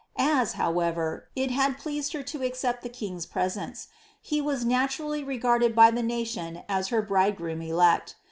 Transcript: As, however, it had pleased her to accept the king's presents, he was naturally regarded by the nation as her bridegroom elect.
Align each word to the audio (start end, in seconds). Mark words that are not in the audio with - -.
As, 0.17 0.53
however, 0.53 1.29
it 1.35 1.51
had 1.51 1.77
pleased 1.77 2.13
her 2.13 2.23
to 2.23 2.41
accept 2.41 2.81
the 2.81 2.89
king's 2.89 3.27
presents, 3.27 3.89
he 4.19 4.41
was 4.41 4.65
naturally 4.65 5.23
regarded 5.23 5.75
by 5.75 5.91
the 5.91 6.01
nation 6.01 6.63
as 6.67 6.87
her 6.87 7.03
bridegroom 7.03 7.61
elect. 7.61 8.15